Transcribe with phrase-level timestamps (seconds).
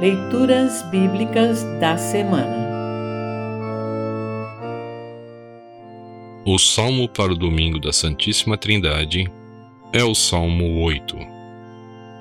[0.00, 2.68] Leituras Bíblicas da Semana
[6.46, 9.28] O salmo para o domingo da Santíssima Trindade
[9.92, 11.16] é o Salmo 8.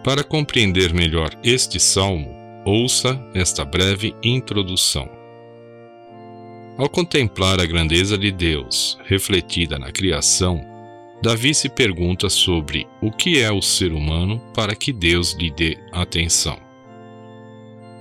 [0.04, 2.28] Para compreender melhor este salmo,
[2.66, 5.08] ouça esta breve introdução.
[6.80, 10.66] Ao contemplar a grandeza de Deus refletida na criação,
[11.22, 15.78] Davi se pergunta sobre o que é o ser humano para que Deus lhe dê
[15.92, 16.67] atenção.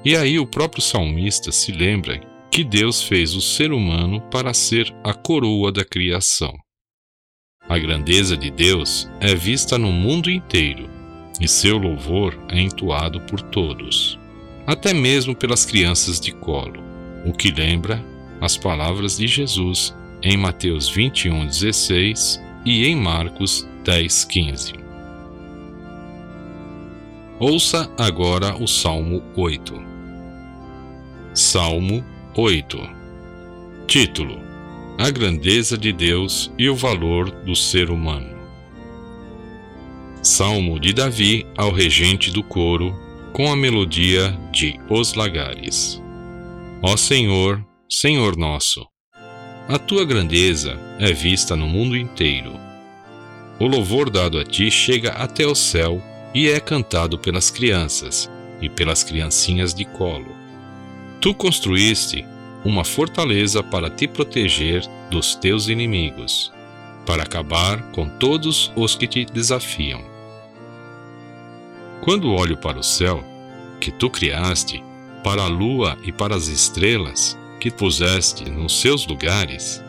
[0.04, 4.94] E aí o próprio salmista se lembra que Deus fez o ser humano para ser
[5.04, 6.54] a coroa da criação.
[7.68, 10.88] A grandeza de Deus é vista no mundo inteiro
[11.40, 14.18] e seu louvor é entoado por todos,
[14.66, 16.82] até mesmo pelas crianças de colo,
[17.24, 18.02] o que lembra
[18.40, 24.85] as palavras de Jesus em Mateus 21:16 e em Marcos 10:15.
[27.38, 29.74] Ouça agora o Salmo 8.
[31.34, 32.02] Salmo
[32.34, 32.78] 8
[33.86, 34.40] Título:
[34.96, 38.34] A grandeza de Deus e o valor do ser humano.
[40.22, 42.98] Salmo de Davi ao regente do coro,
[43.34, 46.02] com a melodia de Os Lagares.
[46.82, 48.86] Ó Senhor, Senhor nosso,
[49.68, 52.58] a tua grandeza é vista no mundo inteiro.
[53.60, 56.02] O louvor dado a ti chega até o céu
[56.36, 60.36] e é cantado pelas crianças e pelas criancinhas de colo.
[61.18, 62.26] Tu construíste
[62.62, 66.52] uma fortaleza para te proteger dos teus inimigos,
[67.06, 70.04] para acabar com todos os que te desafiam.
[72.02, 73.24] Quando olho para o céu,
[73.80, 74.84] que tu criaste,
[75.24, 79.82] para a lua e para as estrelas, que puseste nos seus lugares,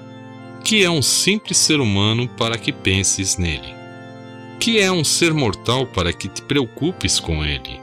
[0.64, 3.77] que é um simples ser humano para que penses nele?
[4.68, 7.80] Que é um ser mortal para que te preocupes com ele?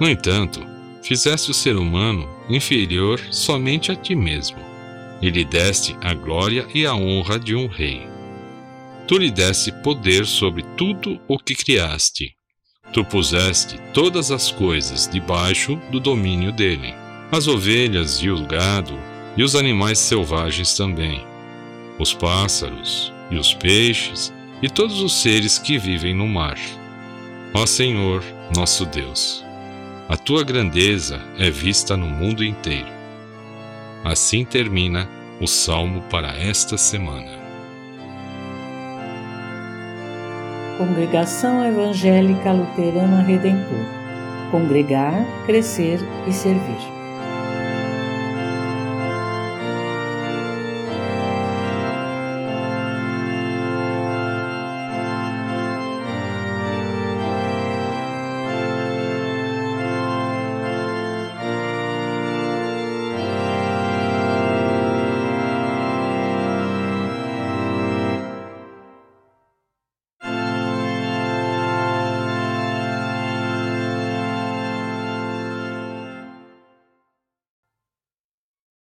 [0.00, 0.66] No entanto,
[1.02, 4.56] fizeste o ser humano inferior somente a ti mesmo,
[5.20, 8.08] e lhe deste a glória e a honra de um rei.
[9.06, 12.32] Tu lhe deste poder sobre tudo o que criaste.
[12.90, 16.94] Tu puseste todas as coisas debaixo do domínio dele,
[17.30, 18.98] as ovelhas e o gado,
[19.36, 21.22] e os animais selvagens também,
[21.98, 24.32] os pássaros e os peixes,
[24.62, 26.56] e todos os seres que vivem no mar.
[27.52, 28.22] Ó Senhor,
[28.54, 29.44] nosso Deus,
[30.08, 32.92] a tua grandeza é vista no mundo inteiro.
[34.04, 35.08] Assim termina
[35.40, 37.42] o salmo para esta semana.
[40.78, 44.04] Congregação Evangélica Luterana Redentor
[44.54, 45.98] Congregar, Crescer
[46.28, 46.93] e Servir.